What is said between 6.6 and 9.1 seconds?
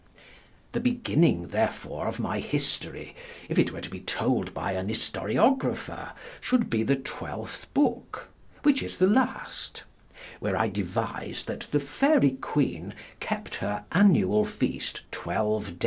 be the twelfth booke, which is the